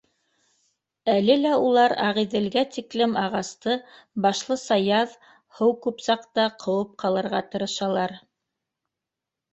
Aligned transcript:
Әле 1.15 1.33
лә 1.41 1.51
улар 1.65 1.93
Ағиҙелгә 2.05 2.63
тиклем 2.77 3.13
ағасты 3.25 3.77
башлыса 4.27 4.79
яҙ, 4.85 5.15
һыу 5.59 5.77
күп 5.85 6.03
саҡта, 6.09 6.47
ҡыуып 6.65 6.97
ҡалырға 7.05 7.43
тырышалар 7.53 8.21